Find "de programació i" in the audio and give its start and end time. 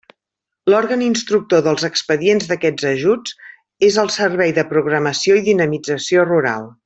4.61-5.45